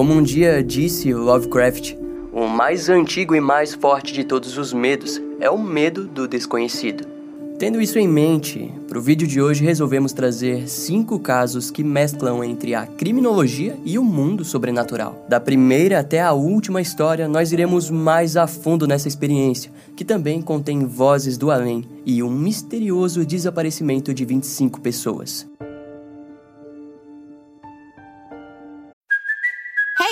[0.00, 1.94] Como um dia disse Lovecraft,
[2.32, 7.06] o mais antigo e mais forte de todos os medos é o medo do desconhecido.
[7.58, 12.42] Tendo isso em mente, para o vídeo de hoje resolvemos trazer cinco casos que mesclam
[12.42, 15.26] entre a criminologia e o mundo sobrenatural.
[15.28, 20.40] Da primeira até a última história, nós iremos mais a fundo nessa experiência, que também
[20.40, 25.46] contém vozes do além e um misterioso desaparecimento de 25 pessoas.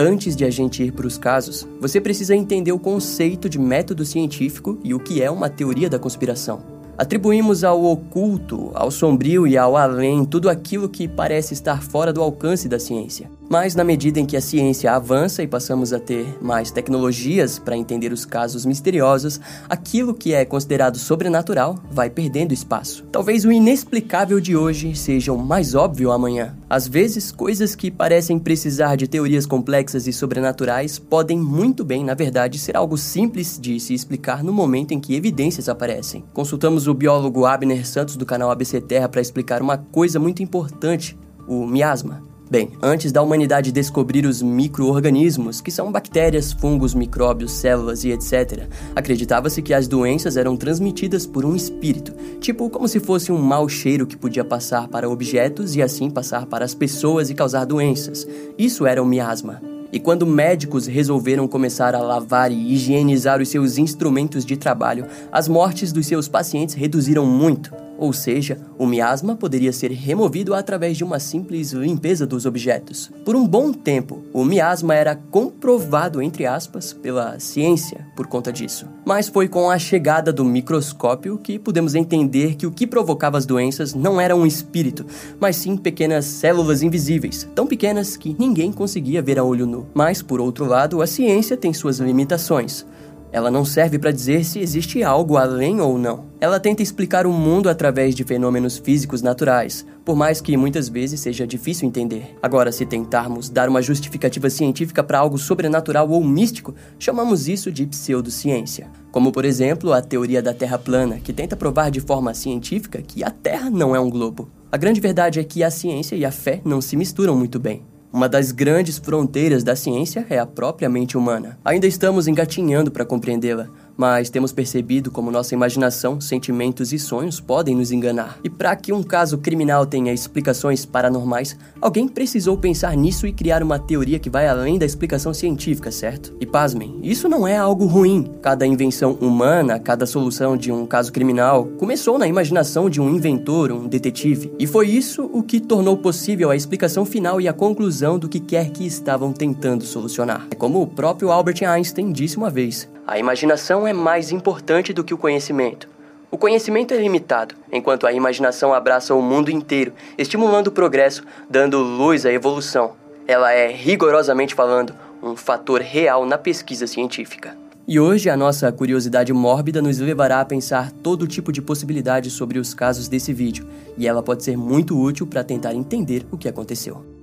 [0.00, 4.04] Antes de a gente ir para os casos, você precisa entender o conceito de método
[4.04, 6.62] científico e o que é uma teoria da conspiração.
[6.96, 12.22] Atribuímos ao oculto, ao sombrio e ao além tudo aquilo que parece estar fora do
[12.22, 13.28] alcance da ciência.
[13.48, 17.76] Mas na medida em que a ciência avança e passamos a ter mais tecnologias para
[17.76, 23.04] entender os casos misteriosos, aquilo que é considerado sobrenatural vai perdendo espaço.
[23.10, 26.54] Talvez o inexplicável de hoje seja o mais óbvio amanhã.
[26.68, 32.12] Às vezes, coisas que parecem precisar de teorias complexas e sobrenaturais podem muito bem, na
[32.12, 36.22] verdade, ser algo simples de se explicar no momento em que evidências aparecem.
[36.34, 41.16] Consultamos o biólogo Abner Santos do canal ABC Terra para explicar uma coisa muito importante,
[41.46, 42.27] o miasma.
[42.50, 48.66] Bem, antes da humanidade descobrir os micro-organismos, que são bactérias, fungos, micróbios, células e etc.,
[48.96, 53.68] acreditava-se que as doenças eram transmitidas por um espírito, tipo como se fosse um mau
[53.68, 58.26] cheiro que podia passar para objetos e assim passar para as pessoas e causar doenças.
[58.56, 59.60] Isso era o miasma.
[59.92, 65.48] E quando médicos resolveram começar a lavar e higienizar os seus instrumentos de trabalho, as
[65.48, 67.87] mortes dos seus pacientes reduziram muito.
[67.98, 73.10] Ou seja, o miasma poderia ser removido através de uma simples limpeza dos objetos.
[73.24, 78.86] Por um bom tempo, o miasma era comprovado, entre aspas, pela ciência por conta disso.
[79.04, 83.44] Mas foi com a chegada do microscópio que pudemos entender que o que provocava as
[83.44, 85.04] doenças não era um espírito,
[85.40, 89.86] mas sim pequenas células invisíveis, tão pequenas que ninguém conseguia ver a olho nu.
[89.92, 92.86] Mas, por outro lado, a ciência tem suas limitações.
[93.30, 96.24] Ela não serve para dizer se existe algo além ou não.
[96.40, 101.20] Ela tenta explicar o mundo através de fenômenos físicos naturais, por mais que muitas vezes
[101.20, 102.36] seja difícil entender.
[102.42, 107.86] Agora, se tentarmos dar uma justificativa científica para algo sobrenatural ou místico, chamamos isso de
[107.86, 108.88] pseudociência.
[109.12, 113.22] Como, por exemplo, a teoria da Terra plana, que tenta provar de forma científica que
[113.22, 114.48] a Terra não é um globo.
[114.70, 117.82] A grande verdade é que a ciência e a fé não se misturam muito bem.
[118.10, 121.58] Uma das grandes fronteiras da ciência é a própria mente humana.
[121.62, 127.74] Ainda estamos engatinhando para compreendê-la, mas temos percebido como nossa imaginação, sentimentos e sonhos podem
[127.74, 128.38] nos enganar.
[128.44, 133.60] E para que um caso criminal tenha explicações paranormais, alguém precisou pensar nisso e criar
[133.60, 136.32] uma teoria que vai além da explicação científica, certo?
[136.40, 138.30] E pasmem, isso não é algo ruim.
[138.40, 143.72] Cada invenção humana, cada solução de um caso criminal começou na imaginação de um inventor,
[143.72, 144.52] um detetive.
[144.60, 148.38] E foi isso o que tornou possível a explicação final e a conclusão do que
[148.38, 150.46] quer que estavam tentando solucionar.
[150.52, 155.02] É como o próprio Albert Einstein disse uma vez: a imaginação é mais importante do
[155.02, 155.88] que o conhecimento.
[156.30, 161.78] O conhecimento é limitado, enquanto a imaginação abraça o mundo inteiro, estimulando o progresso, dando
[161.78, 162.92] luz à evolução.
[163.26, 167.56] Ela é, rigorosamente falando, um fator real na pesquisa científica.
[167.86, 172.58] E hoje a nossa curiosidade mórbida nos levará a pensar todo tipo de possibilidades sobre
[172.58, 176.46] os casos desse vídeo, e ela pode ser muito útil para tentar entender o que
[176.46, 177.17] aconteceu.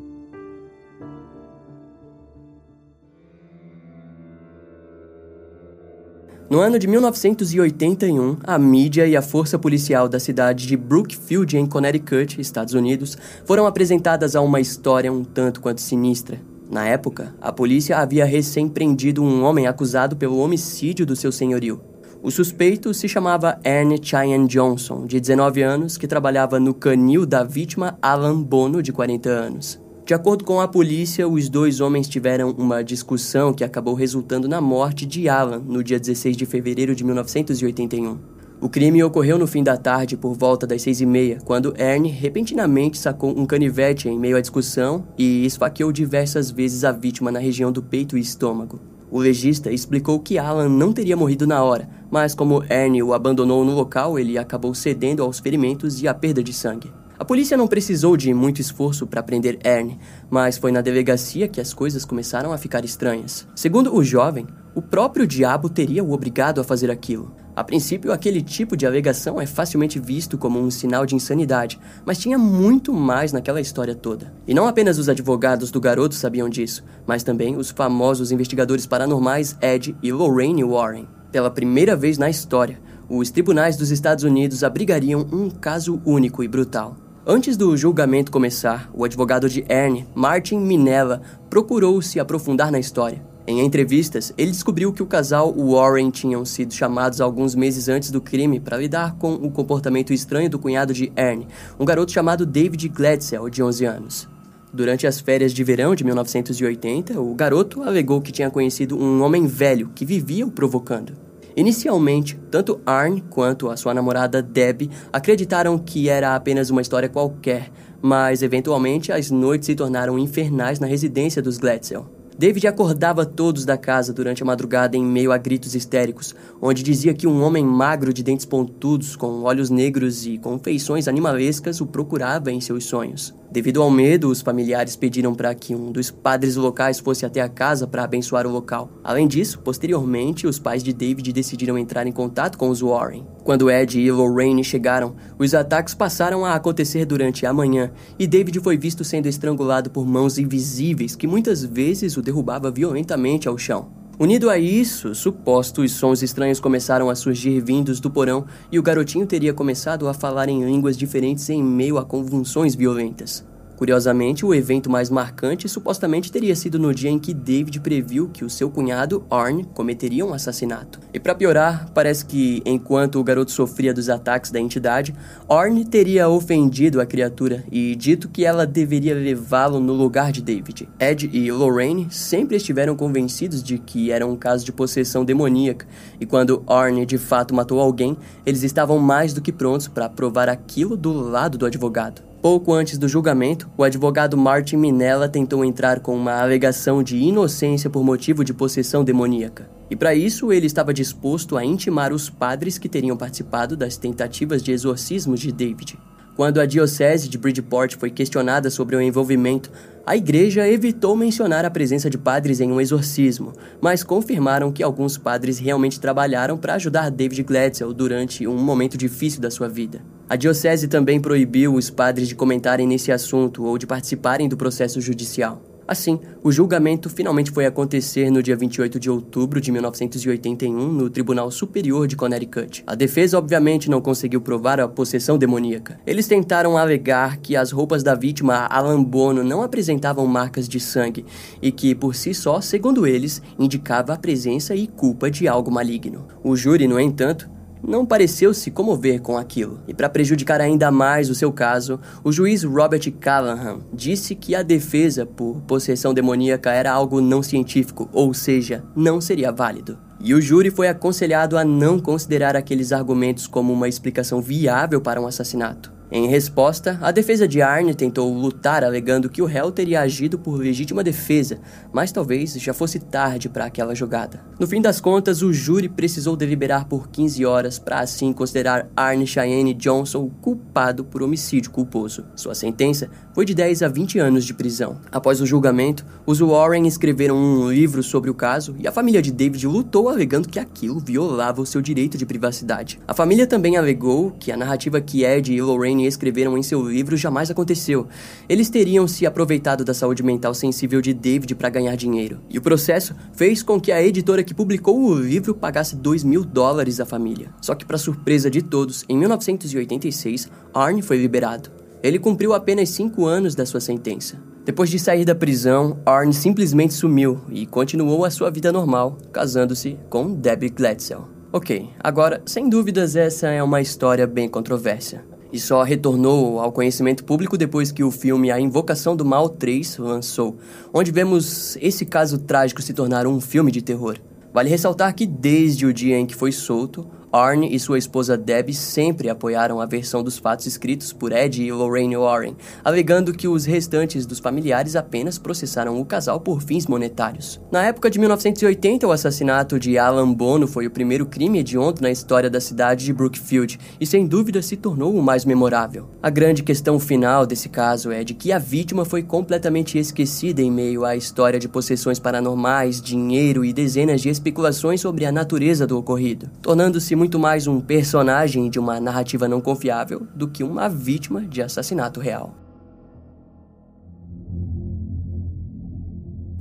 [6.47, 11.65] No ano de 1981, a mídia e a força policial da cidade de Brookfield, em
[11.65, 16.39] Connecticut, Estados Unidos, foram apresentadas a uma história um tanto quanto sinistra.
[16.69, 21.81] Na época, a polícia havia recém-prendido um homem acusado pelo homicídio do seu senhorio.
[22.21, 27.43] O suspeito se chamava Ernie Cheyenne Johnson, de 19 anos, que trabalhava no canil da
[27.43, 29.84] vítima Alan Bono, de 40 anos.
[30.05, 34.61] De acordo com a polícia, os dois homens tiveram uma discussão que acabou resultando na
[34.61, 38.19] morte de Alan no dia 16 de fevereiro de 1981.
[38.61, 42.11] O crime ocorreu no fim da tarde, por volta das seis e meia, quando Ernie
[42.11, 47.39] repentinamente sacou um canivete em meio à discussão e esfaqueou diversas vezes a vítima na
[47.39, 48.79] região do peito e estômago.
[49.09, 53.65] O legista explicou que Alan não teria morrido na hora, mas como Ernie o abandonou
[53.65, 56.91] no local, ele acabou cedendo aos ferimentos e à perda de sangue.
[57.17, 59.97] A polícia não precisou de muito esforço para prender Ernie,
[60.29, 63.47] mas foi na delegacia que as coisas começaram a ficar estranhas.
[63.55, 64.45] Segundo o jovem,
[64.75, 67.33] o próprio diabo teria o obrigado a fazer aquilo.
[67.55, 72.17] A princípio, aquele tipo de alegação é facilmente visto como um sinal de insanidade, mas
[72.17, 74.33] tinha muito mais naquela história toda.
[74.45, 79.55] E não apenas os advogados do garoto sabiam disso, mas também os famosos investigadores paranormais
[79.61, 81.07] Ed e Lorraine Warren.
[81.31, 82.77] Pela primeira vez na história,
[83.07, 87.04] os tribunais dos Estados Unidos abrigariam um caso único e brutal.
[87.27, 93.19] Antes do julgamento começar, o advogado de Ernie, Martin Minella, procurou se aprofundar na história.
[93.47, 98.21] Em entrevistas, ele descobriu que o casal Warren tinham sido chamados alguns meses antes do
[98.21, 101.47] crime para lidar com o comportamento estranho do cunhado de Ernie,
[101.79, 104.29] um garoto chamado David Gladstone, de 11 anos.
[104.71, 109.47] Durante as férias de verão de 1980, o garoto alegou que tinha conhecido um homem
[109.47, 111.24] velho que vivia o provocando.
[111.55, 117.71] Inicialmente, tanto Arne quanto a sua namorada Deb acreditaram que era apenas uma história qualquer,
[118.01, 122.05] mas eventualmente as noites se tornaram infernais na residência dos Gladstone.
[122.37, 127.13] David acordava todos da casa durante a madrugada em meio a gritos histéricos, onde dizia
[127.13, 131.85] que um homem magro de dentes pontudos, com olhos negros e com feições animalescas o
[131.85, 133.33] procurava em seus sonhos.
[133.55, 137.47] Devido ao medo, os familiares pediram para que um dos padres locais fosse até a
[137.47, 138.89] casa para abençoar o local.
[139.01, 143.25] Além disso, posteriormente, os pais de David decidiram entrar em contato com os Warren.
[143.45, 148.59] Quando Ed e Lorraine chegaram, os ataques passaram a acontecer durante a manhã e David
[148.59, 154.04] foi visto sendo estrangulado por mãos invisíveis que muitas vezes o derrubava violentamente ao chão.
[154.17, 159.27] Unido a isso, supostos sons estranhos começaram a surgir vindos do porão e o garotinho
[159.27, 163.43] teria começado a falar em línguas diferentes em meio a convulsões violentas.
[163.75, 168.45] Curiosamente, o evento mais marcante supostamente teria sido no dia em que David previu que
[168.45, 170.99] o seu cunhado, Arne, cometeria um assassinato.
[171.13, 175.13] E para piorar, parece que, enquanto o garoto sofria dos ataques da entidade,
[175.49, 180.87] Arne teria ofendido a criatura e dito que ela deveria levá-lo no lugar de David.
[180.99, 185.85] Ed e Lorraine sempre estiveram convencidos de que era um caso de possessão demoníaca,
[186.19, 190.49] e quando Arne de fato matou alguém, eles estavam mais do que prontos para provar
[190.49, 192.21] aquilo do lado do advogado.
[192.45, 197.89] Pouco antes do julgamento, o advogado Martin Minella tentou entrar com uma alegação de inocência
[197.89, 199.67] por motivo de possessão demoníaca.
[199.89, 204.61] E para isso, ele estava disposto a intimar os padres que teriam participado das tentativas
[204.61, 205.97] de exorcismo de David.
[206.35, 209.71] Quando a diocese de Bridgeport foi questionada sobre o envolvimento,
[210.05, 215.17] a igreja evitou mencionar a presença de padres em um exorcismo, mas confirmaram que alguns
[215.17, 220.01] padres realmente trabalharam para ajudar David Gladstone durante um momento difícil da sua vida.
[220.29, 224.99] A diocese também proibiu os padres de comentarem nesse assunto ou de participarem do processo
[224.99, 225.74] judicial.
[225.87, 231.51] Assim, o julgamento finalmente foi acontecer no dia 28 de outubro de 1981 no Tribunal
[231.51, 232.83] Superior de Connecticut.
[232.87, 235.99] A defesa obviamente não conseguiu provar a possessão demoníaca.
[236.03, 241.23] Eles tentaram alegar que as roupas da vítima, Alan Bono, não apresentavam marcas de sangue
[241.61, 246.25] e que, por si só, segundo eles, indicava a presença e culpa de algo maligno.
[246.43, 247.47] O júri, no entanto,
[247.83, 249.79] não pareceu se comover com aquilo.
[249.87, 254.63] E para prejudicar ainda mais o seu caso, o juiz Robert Callahan disse que a
[254.63, 259.97] defesa por possessão demoníaca era algo não científico, ou seja, não seria válido.
[260.19, 265.21] E o júri foi aconselhado a não considerar aqueles argumentos como uma explicação viável para
[265.21, 265.94] um assassinato.
[266.11, 270.53] Em resposta, a defesa de Arne tentou lutar alegando que o réu teria agido por
[270.53, 271.59] legítima defesa,
[271.91, 274.39] mas talvez já fosse tarde para aquela jogada.
[274.59, 279.25] No fim das contas, o júri precisou deliberar por 15 horas para assim considerar Arne
[279.25, 282.23] Cheyenne Johnson culpado por homicídio culposo.
[282.35, 285.01] Sua sentença foi de 10 a 20 anos de prisão.
[285.11, 289.31] Após o julgamento, os Warren escreveram um livro sobre o caso e a família de
[289.31, 292.99] David lutou alegando que aquilo violava o seu direito de privacidade.
[293.07, 297.17] A família também alegou que a narrativa que Ed e Lorraine escreveram em seu livro
[297.17, 298.07] jamais aconteceu.
[298.47, 302.39] Eles teriam se aproveitado da saúde mental sensível de David para ganhar dinheiro.
[302.49, 306.43] E o processo fez com que a editora que publicou o livro pagasse 2 mil
[306.43, 307.49] dólares à família.
[307.61, 311.69] Só que, para surpresa de todos, em 1986, Arne foi liberado.
[312.03, 314.37] Ele cumpriu apenas cinco anos da sua sentença.
[314.63, 319.97] Depois de sair da prisão, Arne simplesmente sumiu e continuou a sua vida normal, casando-se
[320.09, 321.25] com Debbie Gladstone.
[321.53, 325.23] Ok, agora, sem dúvidas, essa é uma história bem controversa
[325.55, 329.99] e só retornou ao conhecimento público depois que o filme A Invocação do Mal 3
[329.99, 330.57] lançou,
[330.93, 334.17] onde vemos esse caso trágico se tornar um filme de terror.
[334.53, 338.73] Vale ressaltar que desde o dia em que foi solto, Arne e sua esposa Deb
[338.73, 343.65] sempre apoiaram a versão dos fatos escritos por Ed e Lorraine Warren, alegando que os
[343.65, 347.59] restantes dos familiares apenas processaram o casal por fins monetários.
[347.69, 352.09] Na época de 1980, o assassinato de Alan Bono foi o primeiro crime hediondo na
[352.09, 356.09] história da cidade de Brookfield e sem dúvida se tornou o mais memorável.
[356.23, 360.71] A grande questão final desse caso é de que a vítima foi completamente esquecida em
[360.71, 365.97] meio à história de possessões paranormais, dinheiro e dezenas de especulações sobre a natureza do
[365.97, 371.41] ocorrido, tornando-se muito mais um personagem de uma narrativa não confiável do que uma vítima
[371.41, 372.53] de assassinato real.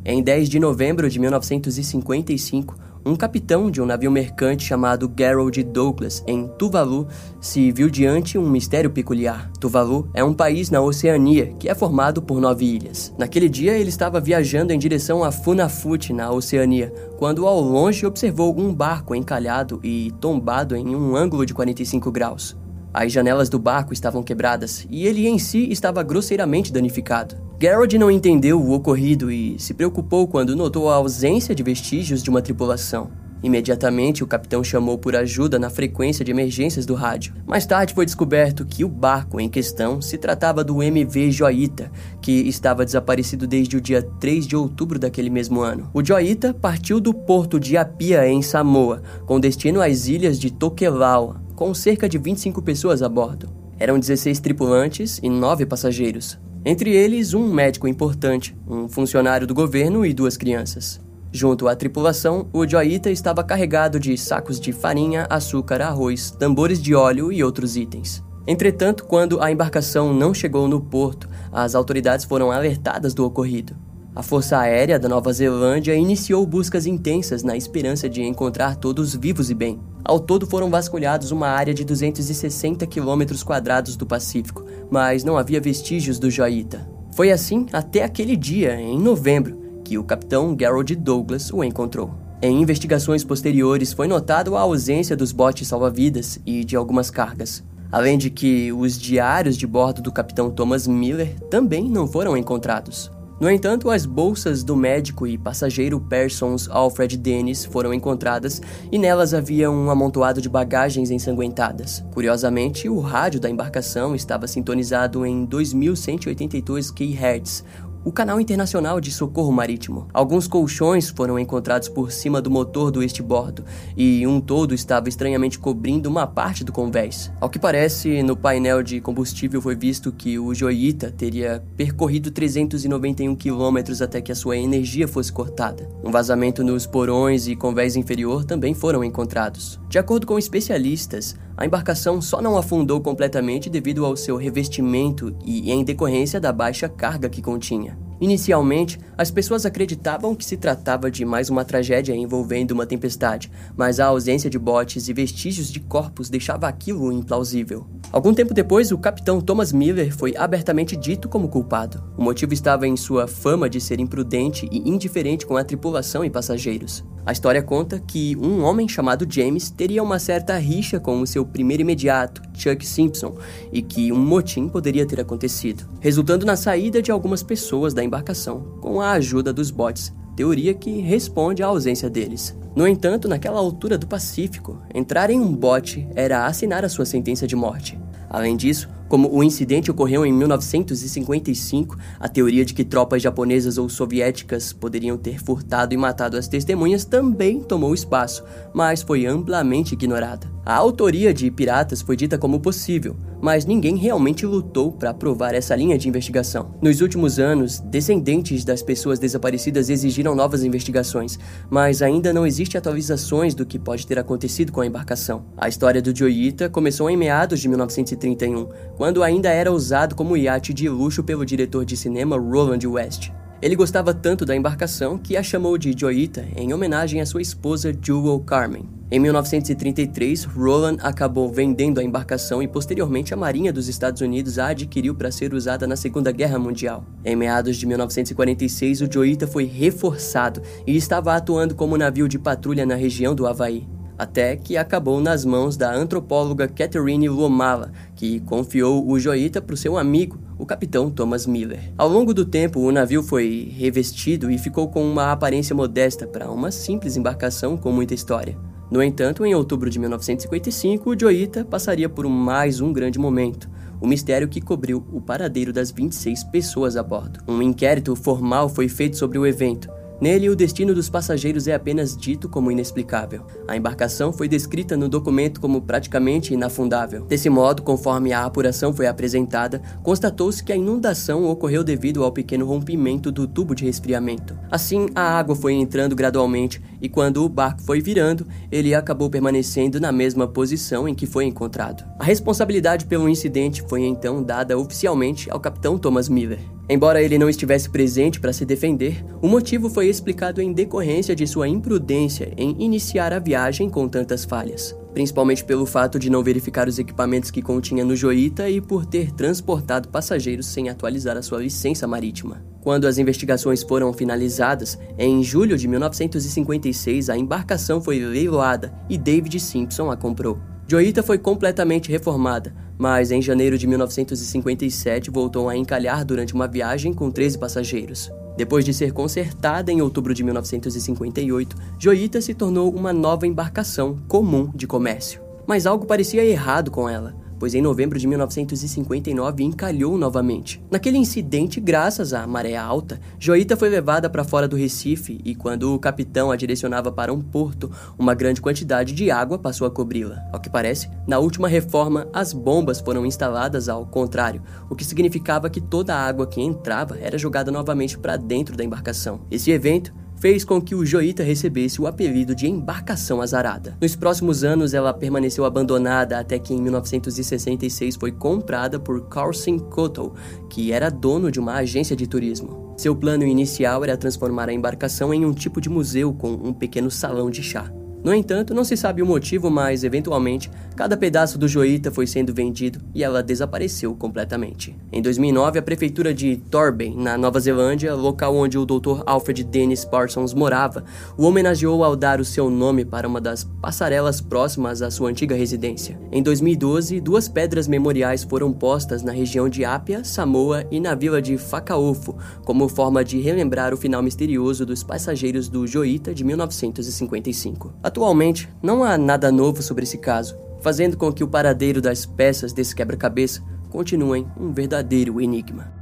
[0.02, 6.24] Em 10 de novembro de 1955, um capitão de um navio mercante chamado Gerald Douglas,
[6.26, 7.06] em Tuvalu,
[7.40, 9.50] se viu diante um mistério peculiar.
[9.60, 13.12] Tuvalu é um país na Oceania que é formado por nove ilhas.
[13.18, 18.58] Naquele dia, ele estava viajando em direção a Funafuti, na Oceania, quando ao longe observou
[18.58, 22.56] um barco encalhado e tombado em um ângulo de 45 graus.
[22.94, 27.34] As janelas do barco estavam quebradas e ele em si estava grosseiramente danificado.
[27.60, 32.30] Gerald não entendeu o ocorrido e se preocupou quando notou a ausência de vestígios de
[32.30, 33.10] uma tripulação.
[33.42, 37.34] Imediatamente, o capitão chamou por ajuda na frequência de emergências do rádio.
[37.46, 41.90] Mais tarde foi descoberto que o barco em questão se tratava do MV Joita,
[42.22, 45.90] que estava desaparecido desde o dia 3 de outubro daquele mesmo ano.
[45.92, 51.43] O Joita partiu do porto de Apia, em Samoa, com destino às ilhas de Tokelau,
[51.54, 53.48] com cerca de 25 pessoas a bordo.
[53.78, 60.06] Eram 16 tripulantes e 9 passageiros, entre eles um médico importante, um funcionário do governo
[60.06, 61.00] e duas crianças.
[61.30, 66.94] Junto à tripulação, o Joita estava carregado de sacos de farinha, açúcar, arroz, tambores de
[66.94, 68.22] óleo e outros itens.
[68.46, 73.74] Entretanto, quando a embarcação não chegou no porto, as autoridades foram alertadas do ocorrido.
[74.16, 79.50] A Força Aérea da Nova Zelândia iniciou buscas intensas na esperança de encontrar todos vivos
[79.50, 79.80] e bem.
[80.04, 85.60] Ao todo foram vasculhados uma área de 260 quilômetros quadrados do Pacífico, mas não havia
[85.60, 86.88] vestígios do Joita.
[87.12, 92.14] Foi assim até aquele dia, em novembro, que o capitão Gerald Douglas o encontrou.
[92.40, 98.16] Em investigações posteriores foi notado a ausência dos botes salva-vidas e de algumas cargas, além
[98.16, 103.10] de que os diários de bordo do capitão Thomas Miller também não foram encontrados.
[103.40, 108.62] No entanto, as bolsas do médico e passageiro Persons Alfred Dennis foram encontradas
[108.92, 112.04] e nelas havia um amontoado de bagagens ensanguentadas.
[112.12, 117.64] Curiosamente, o rádio da embarcação estava sintonizado em 2182 kHz,
[118.04, 120.06] o canal internacional de socorro marítimo.
[120.12, 123.64] Alguns colchões foram encontrados por cima do motor do bordo
[123.96, 127.32] e um todo estava estranhamente cobrindo uma parte do convés.
[127.40, 133.34] Ao que parece, no painel de combustível foi visto que o Joita teria percorrido 391
[133.34, 135.88] quilômetros até que a sua energia fosse cortada.
[136.02, 139.80] Um vazamento nos porões e convés inferior também foram encontrados.
[139.88, 145.70] De acordo com especialistas, a embarcação só não afundou completamente devido ao seu revestimento e
[145.70, 147.96] em decorrência da baixa carga que continha.
[148.20, 154.00] Inicialmente, as pessoas acreditavam que se tratava de mais uma tragédia envolvendo uma tempestade, mas
[154.00, 157.86] a ausência de botes e vestígios de corpos deixava aquilo implausível.
[158.10, 162.02] Algum tempo depois, o capitão Thomas Miller foi abertamente dito como culpado.
[162.16, 166.30] O motivo estava em sua fama de ser imprudente e indiferente com a tripulação e
[166.30, 167.04] passageiros.
[167.26, 171.44] A história conta que um homem chamado James teria uma certa rixa com o seu
[171.44, 173.34] primeiro imediato, Chuck Simpson,
[173.72, 178.78] e que um motim poderia ter acontecido, resultando na saída de algumas pessoas da embarcação
[178.78, 182.54] com a ajuda dos botes, teoria que responde à ausência deles.
[182.76, 187.46] No entanto, naquela altura do Pacífico, entrar em um bote era assinar a sua sentença
[187.46, 187.98] de morte.
[188.28, 193.88] Além disso, como o incidente ocorreu em 1955, a teoria de que tropas japonesas ou
[193.88, 198.42] soviéticas poderiam ter furtado e matado as testemunhas também tomou espaço,
[198.74, 200.52] mas foi amplamente ignorada.
[200.66, 205.76] A autoria de piratas foi dita como possível, mas ninguém realmente lutou para provar essa
[205.76, 206.74] linha de investigação.
[206.80, 213.54] Nos últimos anos, descendentes das pessoas desaparecidas exigiram novas investigações, mas ainda não existe atualizações
[213.54, 215.44] do que pode ter acontecido com a embarcação.
[215.58, 218.66] A história do Joyita começou em meados de 1931,
[219.04, 223.30] quando ainda era usado como iate de luxo pelo diretor de cinema Roland West.
[223.60, 227.92] Ele gostava tanto da embarcação que a chamou de Joyita em homenagem à sua esposa
[227.92, 228.88] Jewel Carmen.
[229.10, 234.68] Em 1933, Roland acabou vendendo a embarcação e posteriormente a Marinha dos Estados Unidos a
[234.68, 237.04] adquiriu para ser usada na Segunda Guerra Mundial.
[237.22, 242.86] Em meados de 1946, o Joyita foi reforçado e estava atuando como navio de patrulha
[242.86, 243.86] na região do Havaí
[244.18, 249.76] até que acabou nas mãos da antropóloga Catherine Lomala, que confiou o Joita para o
[249.76, 251.92] seu amigo, o capitão Thomas Miller.
[251.98, 256.50] Ao longo do tempo, o navio foi revestido e ficou com uma aparência modesta para
[256.50, 258.56] uma simples embarcação com muita história.
[258.90, 263.68] No entanto, em outubro de 1955, Joita passaria por mais um grande momento,
[264.00, 267.40] o mistério que cobriu o paradeiro das 26 pessoas a bordo.
[267.48, 269.90] Um inquérito formal foi feito sobre o evento,
[270.24, 273.42] Nele, o destino dos passageiros é apenas dito como inexplicável.
[273.68, 277.26] A embarcação foi descrita no documento como praticamente inafundável.
[277.26, 282.64] Desse modo, conforme a apuração foi apresentada, constatou-se que a inundação ocorreu devido ao pequeno
[282.64, 284.56] rompimento do tubo de resfriamento.
[284.70, 290.00] Assim, a água foi entrando gradualmente e quando o barco foi virando, ele acabou permanecendo
[290.00, 292.02] na mesma posição em que foi encontrado.
[292.18, 296.60] A responsabilidade pelo incidente foi então dada oficialmente ao capitão Thomas Miller.
[296.86, 301.46] Embora ele não estivesse presente para se defender, o motivo foi explicado em decorrência de
[301.46, 306.88] sua imprudência em iniciar a viagem com tantas falhas, principalmente pelo fato de não verificar
[306.88, 311.58] os equipamentos que continha no Joita e por ter transportado passageiros sem atualizar a sua
[311.58, 312.64] licença marítima.
[312.80, 319.58] Quando as investigações foram finalizadas, em julho de 1956 a embarcação foi leiloada e David
[319.58, 320.58] Simpson a comprou.
[320.86, 327.12] Joita foi completamente reformada, mas em janeiro de 1957 voltou a encalhar durante uma viagem
[327.12, 328.30] com 13 passageiros.
[328.56, 334.70] Depois de ser consertada em outubro de 1958, Joita se tornou uma nova embarcação comum
[334.74, 335.42] de comércio.
[335.66, 340.82] Mas algo parecia errado com ela pois em novembro de 1959 encalhou novamente.
[340.90, 345.94] Naquele incidente, graças à maré alta, Joita foi levada para fora do Recife e, quando
[345.94, 350.42] o capitão a direcionava para um porto, uma grande quantidade de água passou a cobri-la.
[350.52, 355.70] Ao que parece, na última reforma, as bombas foram instaladas ao contrário, o que significava
[355.70, 359.40] que toda a água que entrava era jogada novamente para dentro da embarcação.
[359.50, 360.12] Esse evento
[360.44, 363.96] fez com que o Joita recebesse o apelido de embarcação azarada.
[363.98, 370.34] Nos próximos anos, ela permaneceu abandonada até que em 1966 foi comprada por Carson Cottle,
[370.68, 372.94] que era dono de uma agência de turismo.
[372.98, 377.10] Seu plano inicial era transformar a embarcação em um tipo de museu com um pequeno
[377.10, 377.90] salão de chá.
[378.24, 382.54] No entanto, não se sabe o motivo, mas eventualmente cada pedaço do Joita foi sendo
[382.54, 384.96] vendido e ela desapareceu completamente.
[385.12, 389.22] Em 2009, a prefeitura de Torben, na Nova Zelândia, local onde o Dr.
[389.26, 391.04] Alfred Dennis Parsons morava,
[391.36, 395.54] o homenageou ao dar o seu nome para uma das passarelas próximas à sua antiga
[395.54, 396.18] residência.
[396.32, 401.42] Em 2012, duas pedras memoriais foram postas na região de Apia, Samoa e na vila
[401.42, 407.92] de Fakaofo, como forma de relembrar o final misterioso dos passageiros do Joita de 1955.
[408.14, 412.72] Atualmente, não há nada novo sobre esse caso, fazendo com que o paradeiro das peças
[412.72, 415.92] desse quebra-cabeça continuem um verdadeiro enigma.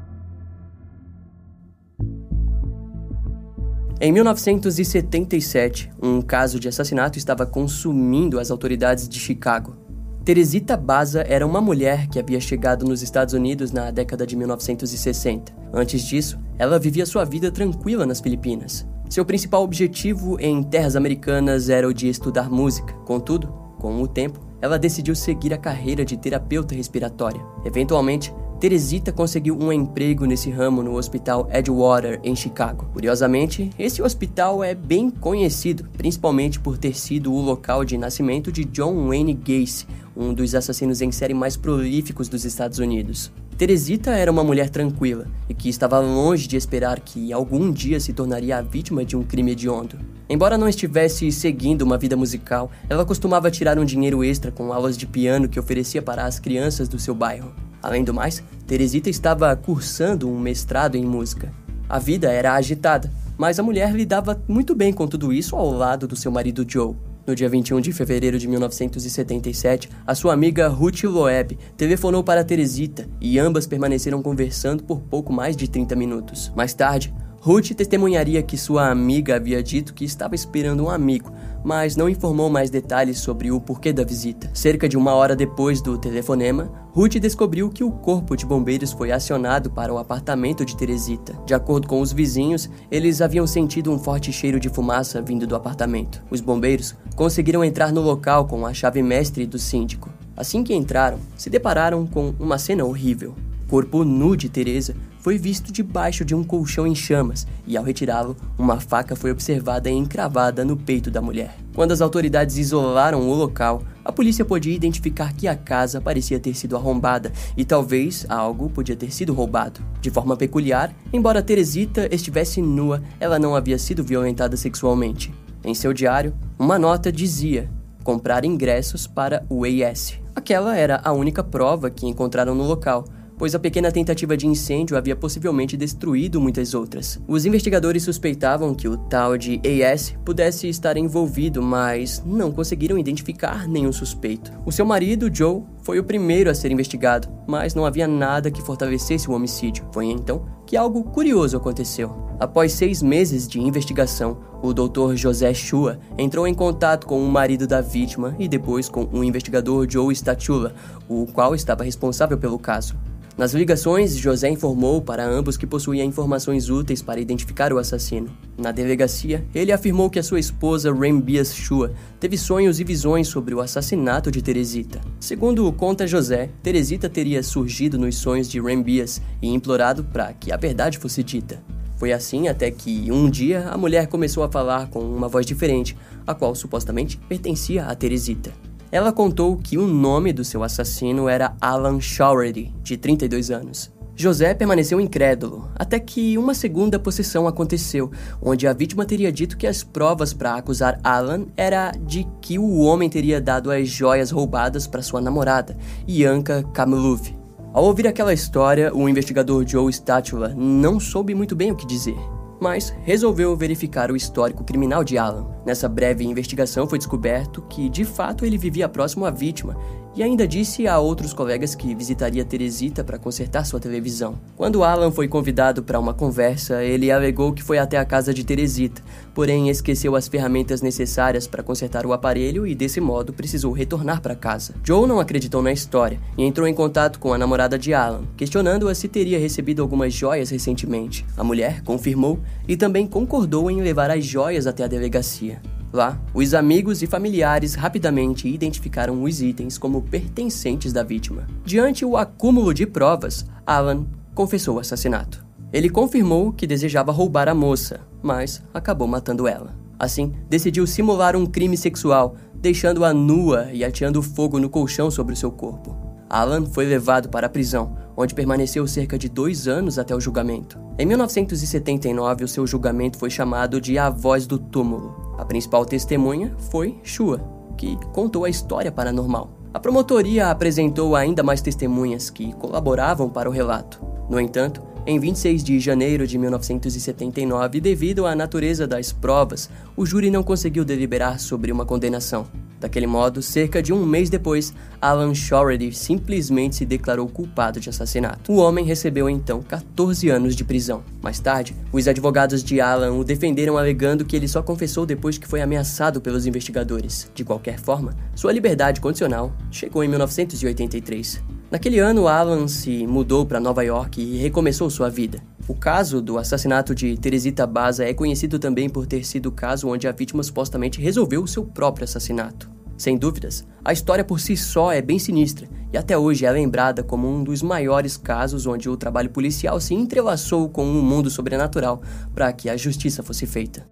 [3.98, 9.74] Em 1977, um caso de assassinato estava consumindo as autoridades de Chicago.
[10.22, 15.50] Teresita Baza era uma mulher que havia chegado nos Estados Unidos na década de 1960.
[15.72, 18.86] Antes disso, ela vivia sua vida tranquila nas Filipinas.
[19.12, 22.94] Seu principal objetivo em terras americanas era o de estudar música.
[23.04, 23.46] Contudo,
[23.78, 27.44] com o tempo, ela decidiu seguir a carreira de terapeuta respiratória.
[27.62, 32.86] Eventualmente, Teresita conseguiu um emprego nesse ramo no Hospital Edgewater, em Chicago.
[32.90, 38.64] Curiosamente, esse hospital é bem conhecido, principalmente por ter sido o local de nascimento de
[38.64, 43.30] John Wayne Gacy, um dos assassinos em série mais prolíficos dos Estados Unidos.
[43.62, 48.12] Teresita era uma mulher tranquila e que estava longe de esperar que algum dia se
[48.12, 49.96] tornaria a vítima de um crime hediondo.
[50.28, 54.98] Embora não estivesse seguindo uma vida musical, ela costumava tirar um dinheiro extra com aulas
[54.98, 57.54] de piano que oferecia para as crianças do seu bairro.
[57.80, 61.54] Além do mais, Teresita estava cursando um mestrado em música.
[61.88, 66.08] A vida era agitada, mas a mulher lidava muito bem com tudo isso ao lado
[66.08, 66.96] do seu marido Joe.
[67.24, 73.08] No dia 21 de fevereiro de 1977, a sua amiga Ruth Loeb telefonou para Teresita
[73.20, 76.52] e ambas permaneceram conversando por pouco mais de 30 minutos.
[76.56, 81.32] Mais tarde, Ruth testemunharia que sua amiga havia dito que estava esperando um amigo,
[81.64, 84.48] mas não informou mais detalhes sobre o porquê da visita.
[84.54, 89.10] Cerca de uma hora depois do telefonema, Ruth descobriu que o corpo de bombeiros foi
[89.10, 91.36] acionado para o apartamento de Teresita.
[91.44, 95.56] De acordo com os vizinhos, eles haviam sentido um forte cheiro de fumaça vindo do
[95.56, 96.22] apartamento.
[96.30, 100.10] Os bombeiros conseguiram entrar no local com a chave mestre do síndico.
[100.36, 103.34] Assim que entraram, se depararam com uma cena horrível.
[103.72, 108.36] Corpo nu de Teresa foi visto debaixo de um colchão em chamas e, ao retirá-lo,
[108.58, 111.56] uma faca foi observada encravada no peito da mulher.
[111.74, 116.52] Quando as autoridades isolaram o local, a polícia podia identificar que a casa parecia ter
[116.52, 119.80] sido arrombada e talvez algo podia ter sido roubado.
[120.02, 125.32] De forma peculiar, embora Teresita estivesse nua, ela não havia sido violentada sexualmente.
[125.64, 127.70] Em seu diário, uma nota dizia
[128.04, 130.20] comprar ingressos para o AS.
[130.36, 133.04] Aquela era a única prova que encontraram no local,
[133.42, 137.20] pois a pequena tentativa de incêndio havia possivelmente destruído muitas outras.
[137.26, 143.66] Os investigadores suspeitavam que o tal de AS pudesse estar envolvido, mas não conseguiram identificar
[143.66, 144.52] nenhum suspeito.
[144.64, 148.62] O seu marido, Joe, foi o primeiro a ser investigado, mas não havia nada que
[148.62, 149.88] fortalecesse o homicídio.
[149.90, 152.14] Foi então que algo curioso aconteceu.
[152.38, 155.16] Após seis meses de investigação, o Dr.
[155.16, 159.84] José Shua entrou em contato com o marido da vítima e depois com o investigador
[159.90, 160.76] Joe Statula,
[161.08, 162.94] o qual estava responsável pelo caso.
[163.36, 168.28] Nas ligações, José informou para ambos que possuía informações úteis para identificar o assassino.
[168.58, 173.54] Na delegacia, ele afirmou que a sua esposa Rembias Shua teve sonhos e visões sobre
[173.54, 175.00] o assassinato de Teresita.
[175.18, 180.58] Segundo conta José, Teresita teria surgido nos sonhos de Rembias e implorado para que a
[180.58, 181.62] verdade fosse dita.
[181.96, 185.96] Foi assim até que, um dia, a mulher começou a falar com uma voz diferente,
[186.26, 188.52] a qual supostamente pertencia a Teresita.
[188.92, 193.90] Ela contou que o nome do seu assassino era Alan Showery, de 32 anos.
[194.14, 198.10] José permaneceu incrédulo, até que uma segunda possessão aconteceu,
[198.42, 202.80] onde a vítima teria dito que as provas para acusar Alan era de que o
[202.80, 205.74] homem teria dado as joias roubadas para sua namorada,
[206.06, 207.34] Ianka Kamluv.
[207.72, 212.18] Ao ouvir aquela história, o investigador Joe Statula não soube muito bem o que dizer
[212.62, 215.48] mas resolveu verificar o histórico criminal de Alan.
[215.64, 219.76] Nessa breve investigação foi descoberto que, de fato, ele vivia próximo à vítima
[220.14, 224.38] e ainda disse a outros colegas que visitaria Teresita para consertar sua televisão.
[224.56, 228.44] Quando Alan foi convidado para uma conversa, ele alegou que foi até a casa de
[228.44, 229.02] Teresita,
[229.34, 234.36] porém esqueceu as ferramentas necessárias para consertar o aparelho e, desse modo, precisou retornar para
[234.36, 234.74] casa.
[234.84, 238.94] Joe não acreditou na história e entrou em contato com a namorada de Alan, questionando-a
[238.94, 241.24] se teria recebido algumas joias recentemente.
[241.36, 245.51] A mulher confirmou e também concordou em levar as joias até a delegacia.
[245.92, 251.46] Lá, os amigos e familiares rapidamente identificaram os itens como pertencentes da vítima.
[251.64, 255.44] Diante o acúmulo de provas, Alan confessou o assassinato.
[255.70, 259.74] Ele confirmou que desejava roubar a moça, mas acabou matando ela.
[259.98, 265.36] Assim, decidiu simular um crime sexual, deixando-a nua e ateando fogo no colchão sobre o
[265.36, 265.94] seu corpo.
[266.28, 270.78] Alan foi levado para a prisão, onde permaneceu cerca de dois anos até o julgamento.
[270.98, 275.21] Em 1979, o seu julgamento foi chamado de A Voz do Túmulo.
[275.42, 277.42] A principal testemunha foi Shua,
[277.76, 279.50] que contou a história paranormal.
[279.74, 284.00] A promotoria apresentou ainda mais testemunhas que colaboravam para o relato.
[284.30, 290.30] No entanto, em 26 de janeiro de 1979, devido à natureza das provas, o júri
[290.30, 292.46] não conseguiu deliberar sobre uma condenação.
[292.82, 298.50] Daquele modo, cerca de um mês depois, Alan Shoredy simplesmente se declarou culpado de assassinato.
[298.50, 301.04] O homem recebeu então 14 anos de prisão.
[301.22, 305.46] Mais tarde, os advogados de Alan o defenderam alegando que ele só confessou depois que
[305.46, 307.30] foi ameaçado pelos investigadores.
[307.32, 311.61] De qualquer forma, sua liberdade condicional chegou em 1983.
[311.72, 315.42] Naquele ano, Alan se mudou para Nova York e recomeçou sua vida.
[315.66, 319.88] O caso do assassinato de Teresita Baza é conhecido também por ter sido o caso
[319.88, 322.70] onde a vítima supostamente resolveu o seu próprio assassinato.
[322.98, 327.02] Sem dúvidas, a história por si só é bem sinistra e até hoje é lembrada
[327.02, 332.02] como um dos maiores casos onde o trabalho policial se entrelaçou com um mundo sobrenatural
[332.34, 333.88] para que a justiça fosse feita.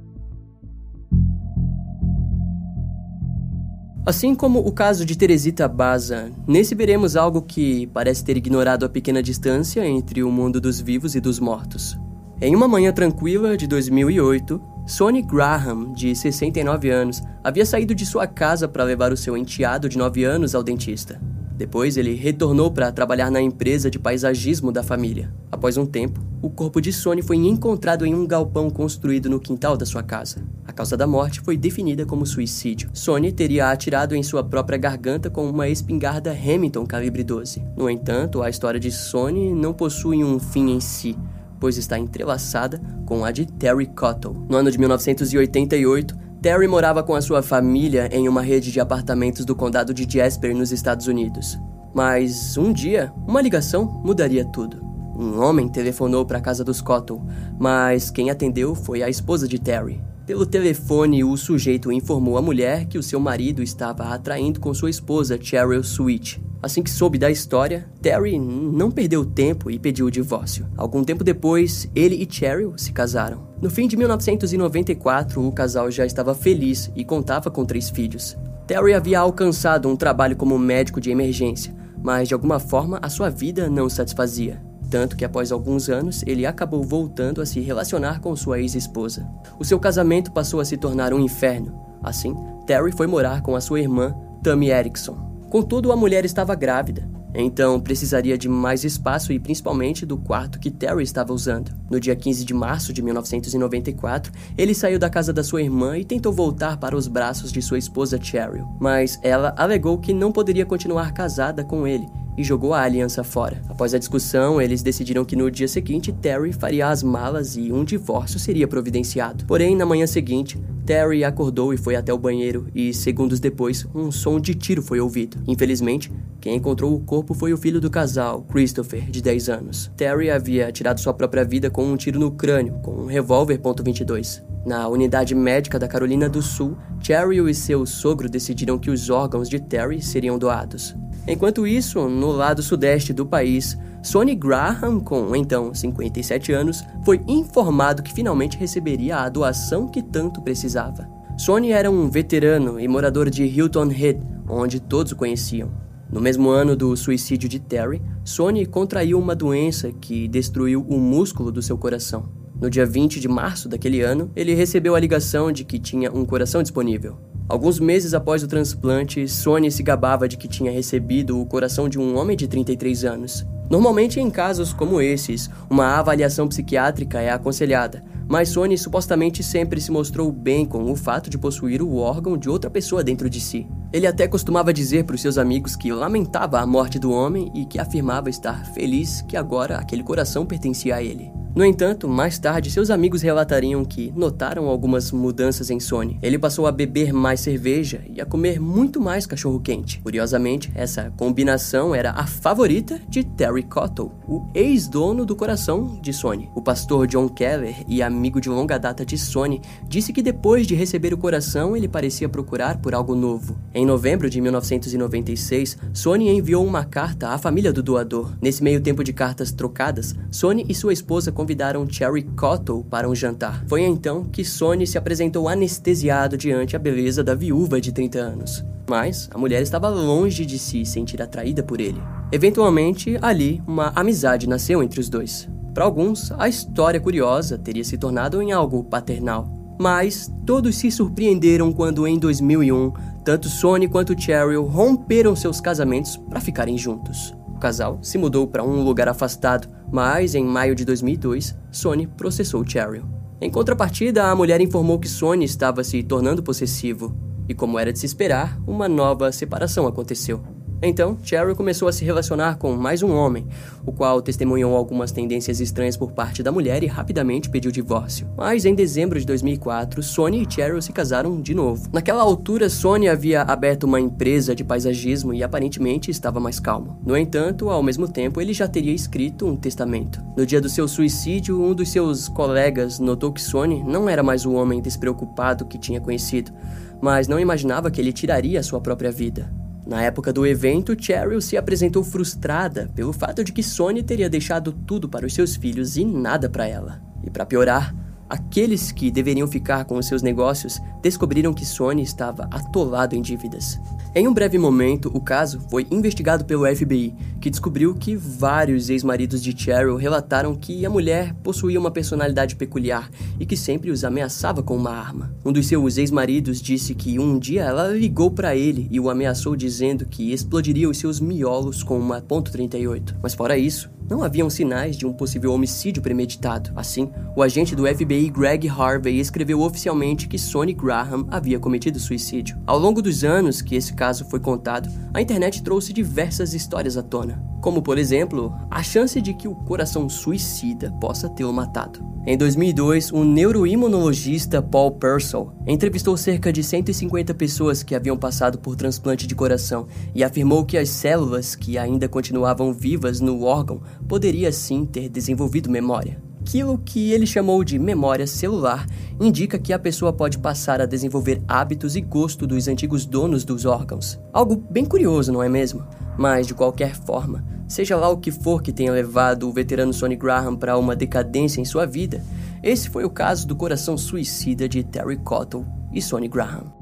[4.05, 8.89] Assim como o caso de Teresita Baza, nesse veremos algo que parece ter ignorado a
[8.89, 11.99] pequena distância entre o mundo dos vivos e dos mortos.
[12.41, 18.27] Em uma manhã tranquila de 2008, Sonny Graham, de 69 anos, havia saído de sua
[18.27, 21.21] casa para levar o seu enteado de 9 anos ao dentista.
[21.61, 25.31] Depois, ele retornou para trabalhar na empresa de paisagismo da família.
[25.53, 29.77] Após um tempo, o corpo de Sony foi encontrado em um galpão construído no quintal
[29.77, 30.43] da sua casa.
[30.67, 32.89] A causa da morte foi definida como suicídio.
[32.95, 37.63] Sony teria atirado em sua própria garganta com uma espingarda Hamilton calibre 12.
[37.77, 41.15] No entanto, a história de Sony não possui um fim em si,
[41.61, 44.47] pois está entrelaçada com a de Terry Cottle.
[44.49, 49.45] No ano de 1988, Terry morava com a sua família em uma rede de apartamentos
[49.45, 51.59] do condado de Jasper, nos Estados Unidos.
[51.93, 54.83] Mas um dia, uma ligação mudaria tudo.
[55.15, 57.27] Um homem telefonou para a casa dos Cotton,
[57.59, 60.01] mas quem atendeu foi a esposa de Terry.
[60.31, 64.89] Pelo telefone, o sujeito informou a mulher que o seu marido estava atraindo com sua
[64.89, 66.41] esposa, Cheryl Sweet.
[66.63, 70.69] Assim que soube da história, Terry não perdeu tempo e pediu o divórcio.
[70.77, 73.49] Algum tempo depois, ele e Cheryl se casaram.
[73.61, 78.37] No fim de 1994, o casal já estava feliz e contava com três filhos.
[78.69, 83.31] Terry havia alcançado um trabalho como médico de emergência, mas de alguma forma a sua
[83.31, 84.70] vida não satisfazia.
[84.91, 89.27] Tanto que após alguns anos ele acabou voltando a se relacionar com sua ex-esposa.
[89.59, 91.81] O seu casamento passou a se tornar um inferno.
[92.03, 92.35] Assim,
[92.67, 95.31] Terry foi morar com a sua irmã, Tammy Erickson.
[95.49, 100.71] Contudo, a mulher estava grávida Então precisaria de mais espaço e principalmente do quarto que
[100.71, 101.73] Terry estava usando.
[101.89, 106.05] No dia 15 de março de 1994, ele saiu da casa da sua irmã e
[106.05, 110.67] tentou voltar para os braços de sua esposa Cheryl, mas ela alegou que não poderia
[110.67, 113.63] continuar casada com ele e jogou a aliança fora.
[113.69, 117.85] Após a discussão, eles decidiram que no dia seguinte Terry faria as malas e um
[117.85, 119.45] divórcio seria providenciado.
[119.45, 124.11] Porém, na manhã seguinte, Terry acordou e foi até o banheiro e, segundos depois, um
[124.11, 125.39] som de tiro foi ouvido.
[125.47, 129.91] Infelizmente, quem encontrou o corpo foi o filho do casal, Christopher, de 10 anos.
[129.97, 134.43] Terry havia tirado sua própria vida com um tiro no crânio, com um revólver .22.
[134.65, 139.49] Na unidade médica da Carolina do Sul, Cheryl e seu sogro decidiram que os órgãos
[139.49, 140.95] de Terry seriam doados.
[141.27, 148.03] Enquanto isso, no lado sudeste do país, Sonny Graham, com então 57 anos, foi informado
[148.03, 151.09] que finalmente receberia a doação que tanto precisava.
[151.37, 155.71] Sonny era um veterano e morador de Hilton Head, onde todos o conheciam.
[156.11, 161.53] No mesmo ano do suicídio de Terry, Sonny contraiu uma doença que destruiu o músculo
[161.53, 162.29] do seu coração.
[162.61, 166.25] No dia 20 de março daquele ano, ele recebeu a ligação de que tinha um
[166.25, 167.17] coração disponível.
[167.51, 171.99] Alguns meses após o transplante, Sony se gabava de que tinha recebido o coração de
[171.99, 173.45] um homem de 33 anos.
[173.71, 179.93] Normalmente, em casos como esses, uma avaliação psiquiátrica é aconselhada, mas Sony supostamente sempre se
[179.93, 183.69] mostrou bem com o fato de possuir o órgão de outra pessoa dentro de si.
[183.93, 187.65] Ele até costumava dizer para os seus amigos que lamentava a morte do homem e
[187.65, 191.31] que afirmava estar feliz que agora aquele coração pertencia a ele.
[191.53, 196.17] No entanto, mais tarde, seus amigos relatariam que notaram algumas mudanças em Sony.
[196.23, 200.01] Ele passou a beber mais cerveja e a comer muito mais cachorro-quente.
[200.01, 206.51] Curiosamente, essa combinação era a favorita de Terry Cottle, o ex-dono do coração de Sony.
[206.55, 210.75] O pastor John Keller e amigo de longa data de Sony disse que depois de
[210.75, 213.57] receber o coração, ele parecia procurar por algo novo.
[213.75, 218.33] Em novembro de 1996, Sony enviou uma carta à família do doador.
[218.41, 223.15] Nesse meio tempo de cartas trocadas, Sony e sua esposa convidaram Cherry Cottle para um
[223.15, 223.65] jantar.
[223.67, 228.65] Foi então que Sony se apresentou anestesiado diante a beleza da viúva de 30 anos.
[228.91, 232.03] Mas a mulher estava longe de se sentir atraída por ele.
[232.33, 235.49] Eventualmente, ali, uma amizade nasceu entre os dois.
[235.73, 239.49] Para alguns, a história curiosa teria se tornado em algo paternal.
[239.81, 242.93] Mas todos se surpreenderam quando, em 2001,
[243.25, 248.83] tanto Sony quanto Cheryl romperam seus casamentos para ficarem juntos casal se mudou para um
[248.83, 253.05] lugar afastado, mas em maio de 2002, Sony processou Cheryl.
[253.41, 257.15] Em contrapartida, a mulher informou que Sony estava se tornando possessivo,
[257.51, 260.41] e como era de se esperar, uma nova separação aconteceu.
[260.83, 263.47] Então, Cheryl começou a se relacionar com mais um homem,
[263.85, 268.27] o qual testemunhou algumas tendências estranhas por parte da mulher e rapidamente pediu divórcio.
[268.35, 271.91] Mas em dezembro de 2004, Sony e Cheryl se casaram de novo.
[271.93, 276.99] Naquela altura, Sony havia aberto uma empresa de paisagismo e aparentemente estava mais calmo.
[277.05, 280.23] No entanto, ao mesmo tempo, ele já teria escrito um testamento.
[280.35, 284.47] No dia do seu suicídio, um dos seus colegas notou que Sony não era mais
[284.47, 286.53] o homem despreocupado que tinha conhecido,
[287.01, 289.51] mas não imaginava que ele tiraria sua própria vida.
[289.87, 294.73] Na época do evento, Cheryl se apresentou frustrada pelo fato de que Sony teria deixado
[294.73, 297.03] tudo para os seus filhos e nada para ela.
[297.25, 297.95] E para piorar,
[298.31, 303.81] Aqueles que deveriam ficar com os seus negócios descobriram que Sony estava atolado em dívidas.
[304.15, 309.43] Em um breve momento, o caso foi investigado pelo FBI, que descobriu que vários ex-maridos
[309.43, 314.63] de Cheryl relataram que a mulher possuía uma personalidade peculiar e que sempre os ameaçava
[314.63, 315.35] com uma arma.
[315.45, 319.57] Um dos seus ex-maridos disse que um dia ela ligou para ele e o ameaçou
[319.57, 323.17] dizendo que explodiria os seus miolos com uma .38.
[323.21, 326.73] Mas fora isso, não haviam sinais de um possível homicídio premeditado.
[326.75, 332.59] Assim, o agente do FBI Greg Harvey escreveu oficialmente que Sonny Graham havia cometido suicídio.
[332.67, 337.03] Ao longo dos anos que esse caso foi contado, a internet trouxe diversas histórias à
[337.03, 342.11] tona como por exemplo, a chance de que o coração suicida possa tê-lo matado.
[342.27, 348.77] Em 2002, o neuroimunologista Paul Purcell entrevistou cerca de 150 pessoas que haviam passado por
[348.77, 354.53] transplante de coração e afirmou que as células que ainda continuavam vivas no órgão poderiam
[354.53, 356.21] sim ter desenvolvido memória.
[356.41, 358.87] Aquilo que ele chamou de memória celular
[359.21, 363.65] indica que a pessoa pode passar a desenvolver hábitos e gosto dos antigos donos dos
[363.65, 364.19] órgãos.
[364.33, 365.85] Algo bem curioso, não é mesmo?
[366.19, 370.17] Mas, de qualquer forma, seja lá o que for que tenha levado o veterano Sonny
[370.17, 372.23] Graham para uma decadência em sua vida,
[372.63, 376.81] esse foi o caso do coração suicida de Terry Cottle e Sonny Graham.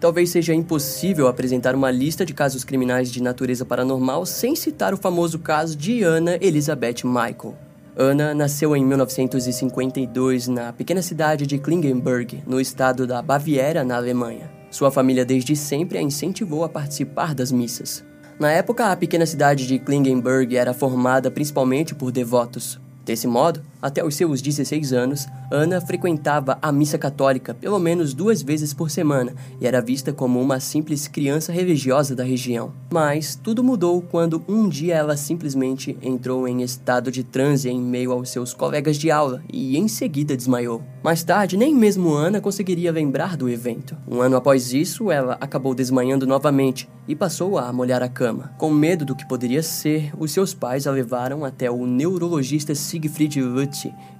[0.00, 4.96] Talvez seja impossível apresentar uma lista de casos criminais de natureza paranormal sem citar o
[4.96, 7.56] famoso caso de Anna Elizabeth Michael.
[7.96, 14.57] Anna nasceu em 1952 na pequena cidade de Klingenberg, no estado da Baviera, na Alemanha.
[14.70, 18.04] Sua família desde sempre a incentivou a participar das missas.
[18.38, 22.78] Na época, a pequena cidade de Klingenberg era formada principalmente por devotos.
[23.04, 28.42] Desse modo, até os seus 16 anos, Ana frequentava a missa católica pelo menos duas
[28.42, 32.72] vezes por semana e era vista como uma simples criança religiosa da região.
[32.92, 38.12] Mas tudo mudou quando um dia ela simplesmente entrou em estado de transe em meio
[38.12, 40.82] aos seus colegas de aula e em seguida desmaiou.
[41.02, 43.96] Mais tarde, nem mesmo Ana conseguiria lembrar do evento.
[44.06, 48.52] Um ano após isso, ela acabou desmanhando novamente e passou a molhar a cama.
[48.58, 53.40] Com medo do que poderia ser, os seus pais a levaram até o neurologista Siegfried
[53.40, 53.67] Lutz,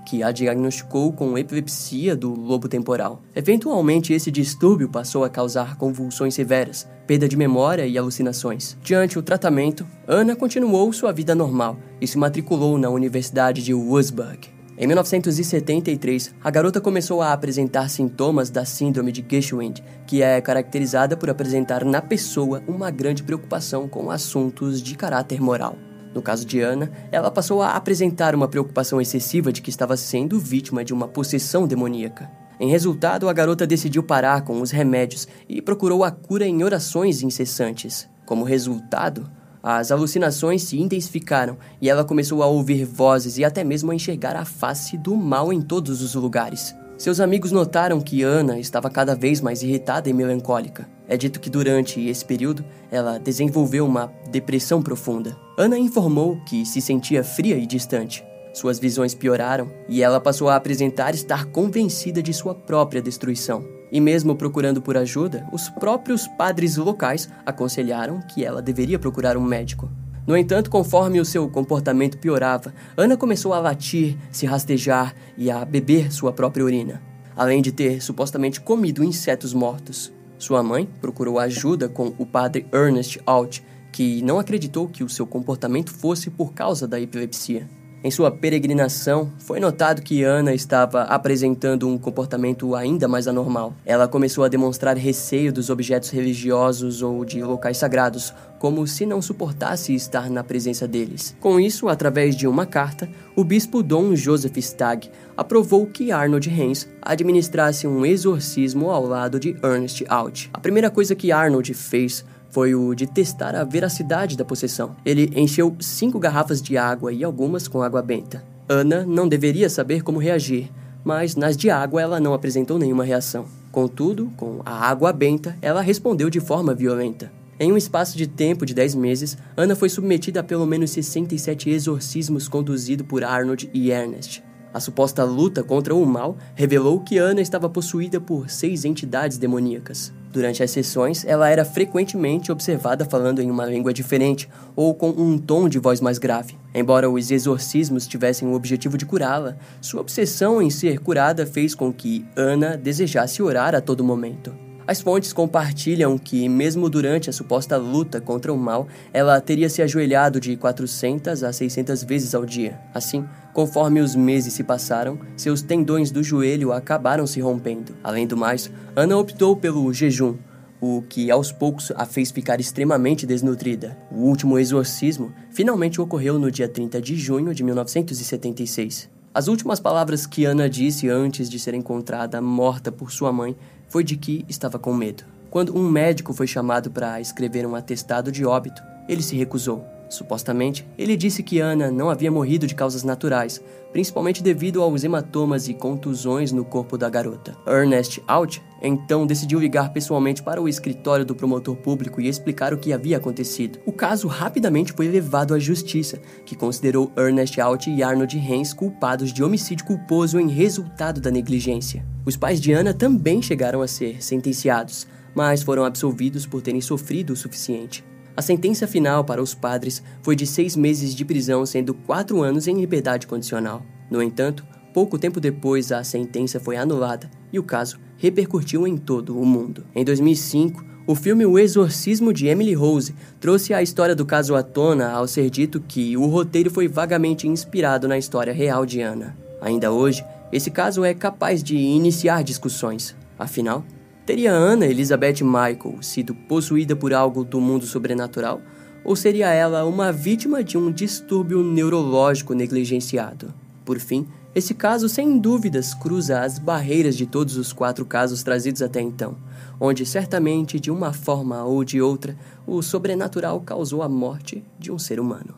[0.05, 3.23] que a diagnosticou com epilepsia do lobo temporal.
[3.35, 8.77] Eventualmente, esse distúrbio passou a causar convulsões severas, perda de memória e alucinações.
[8.83, 14.59] Diante o tratamento, Ana continuou sua vida normal e se matriculou na Universidade de Wurzburg.
[14.81, 21.17] Em 1973, a garota começou a apresentar sintomas da síndrome de Geschwind, que é caracterizada
[21.17, 25.77] por apresentar na pessoa uma grande preocupação com assuntos de caráter moral.
[26.19, 30.37] No caso de Ana, ela passou a apresentar uma preocupação excessiva de que estava sendo
[30.37, 32.29] vítima de uma possessão demoníaca.
[32.59, 37.23] Em resultado, a garota decidiu parar com os remédios e procurou a cura em orações
[37.23, 38.09] incessantes.
[38.27, 39.31] Como resultado,
[39.63, 44.35] as alucinações se intensificaram e ela começou a ouvir vozes e até mesmo a enxergar
[44.35, 46.75] a face do mal em todos os lugares.
[46.99, 50.89] Seus amigos notaram que Ana estava cada vez mais irritada e melancólica.
[51.07, 55.37] É dito que durante esse período ela desenvolveu uma depressão profunda.
[55.57, 58.25] Ana informou que se sentia fria e distante.
[58.53, 63.65] Suas visões pioraram e ela passou a apresentar estar convencida de sua própria destruição.
[63.93, 69.45] E mesmo procurando por ajuda, os próprios padres locais aconselharam que ela deveria procurar um
[69.45, 69.89] médico.
[70.29, 75.65] No entanto, conforme o seu comportamento piorava, Ana começou a latir, se rastejar e a
[75.65, 77.03] beber sua própria urina,
[77.35, 80.13] além de ter supostamente comido insetos mortos.
[80.37, 83.61] Sua mãe procurou ajuda com o padre Ernest Alt,
[83.91, 87.67] que não acreditou que o seu comportamento fosse por causa da epilepsia.
[88.03, 93.75] Em sua peregrinação, foi notado que Ana estava apresentando um comportamento ainda mais anormal.
[93.85, 99.21] Ela começou a demonstrar receio dos objetos religiosos ou de locais sagrados, como se não
[99.21, 101.35] suportasse estar na presença deles.
[101.41, 106.89] Com isso, através de uma carta, o bispo Dom Joseph Stagg aprovou que Arnold Hens
[107.03, 110.49] administrasse um exorcismo ao lado de Ernest Alt.
[110.53, 114.97] A primeira coisa que Arnold fez foi o de testar a veracidade da possessão.
[115.05, 118.45] Ele encheu cinco garrafas de água e algumas com água benta.
[118.69, 120.71] Ana não deveria saber como reagir,
[121.05, 123.47] mas nas de água ela não apresentou nenhuma reação.
[123.73, 127.31] Contudo, com a água benta, ela respondeu de forma violenta.
[127.61, 131.71] Em um espaço de tempo de 10 meses, Ana foi submetida a pelo menos 67
[131.71, 134.45] exorcismos conduzidos por Arnold e Ernest.
[134.73, 140.13] A suposta luta contra o mal revelou que Ana estava possuída por seis entidades demoníacas.
[140.31, 145.39] Durante as sessões, ela era frequentemente observada falando em uma língua diferente ou com um
[145.39, 146.57] tom de voz mais grave.
[146.75, 151.93] Embora os exorcismos tivessem o objetivo de curá-la, sua obsessão em ser curada fez com
[151.93, 154.68] que Ana desejasse orar a todo momento.
[154.89, 159.83] As fontes compartilham que, mesmo durante a suposta luta contra o mal, ela teria se
[159.83, 162.81] ajoelhado de 400 a 600 vezes ao dia.
[162.95, 163.23] Assim,
[163.53, 167.95] conforme os meses se passaram, seus tendões do joelho acabaram se rompendo.
[168.03, 170.39] Além do mais, Ana optou pelo jejum,
[170.81, 173.95] o que aos poucos a fez ficar extremamente desnutrida.
[174.11, 179.11] O último exorcismo finalmente ocorreu no dia 30 de junho de 1976.
[179.35, 183.55] As últimas palavras que Ana disse antes de ser encontrada morta por sua mãe
[183.89, 185.25] foi de que estava com medo.
[185.51, 189.85] Quando um médico foi chamado para escrever um atestado de óbito, ele se recusou.
[190.09, 195.69] Supostamente, ele disse que Ana não havia morrido de causas naturais, principalmente devido aos hematomas
[195.69, 197.57] e contusões no corpo da garota.
[197.67, 202.79] Ernest Alt então decidiu ligar pessoalmente para o escritório do promotor público e explicar o
[202.79, 203.79] que havia acontecido.
[203.85, 209.33] O caso rapidamente foi levado à justiça, que considerou Ernest Alt e Arnold Hens culpados
[209.33, 212.05] de homicídio culposo em resultado da negligência.
[212.25, 217.33] Os pais de Ana também chegaram a ser sentenciados, mas foram absolvidos por terem sofrido
[217.33, 218.05] o suficiente.
[218.39, 222.69] A sentença final para os padres foi de seis meses de prisão, sendo quatro anos
[222.69, 223.83] em liberdade condicional.
[224.09, 229.37] No entanto, pouco tempo depois, a sentença foi anulada e o caso repercutiu em todo
[229.37, 229.85] o mundo.
[229.93, 234.63] Em 2005, o filme O Exorcismo de Emily Rose trouxe a história do caso à
[234.63, 239.37] tona ao ser dito que o roteiro foi vagamente inspirado na história real de Ana.
[239.61, 243.17] Ainda hoje, esse caso é capaz de iniciar discussões.
[243.37, 243.85] Afinal,
[244.29, 248.61] Teria Ana Elizabeth Michael sido possuída por algo do mundo sobrenatural?
[249.03, 253.55] Ou seria ela uma vítima de um distúrbio neurológico negligenciado?
[253.87, 258.83] Por fim, Esse caso, sem dúvidas, cruza as barreiras de todos os quatro casos trazidos
[258.83, 259.35] até então,
[259.81, 264.99] onde certamente, de uma forma ou de outra, o sobrenatural causou a morte de um
[264.99, 265.57] ser humano.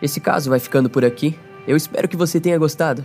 [0.00, 1.36] Esse caso vai ficando por aqui.
[1.66, 3.04] Eu espero que você tenha gostado.